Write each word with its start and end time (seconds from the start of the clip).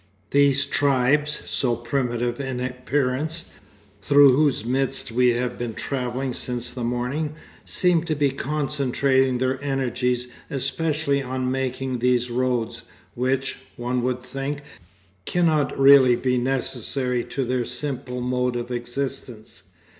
These 0.31 0.65
tribes, 0.65 1.43
so 1.45 1.75
primitive 1.75 2.39
in 2.39 2.59
appearance, 2.59 3.51
through 4.01 4.35
whose 4.35 4.65
midst 4.65 5.11
we 5.11 5.29
have 5.33 5.59
been 5.59 5.75
travelling 5.75 6.33
since 6.33 6.71
the 6.71 6.83
morning, 6.83 7.35
seem 7.65 8.03
to 8.05 8.15
be 8.15 8.31
concentrating 8.31 9.37
their 9.37 9.63
energies 9.63 10.29
especially 10.49 11.21
on 11.21 11.51
making 11.51 11.99
these 11.99 12.31
roads, 12.31 12.81
which, 13.13 13.57
one 13.77 14.01
would 14.01 14.23
think, 14.23 14.61
cannot 15.25 15.77
really 15.77 16.15
be 16.15 16.39
necessary 16.39 17.23
to 17.25 17.45
their 17.45 17.63
simple 17.63 18.21
mode 18.21 18.55
of 18.55 18.71
existence. 18.71 19.61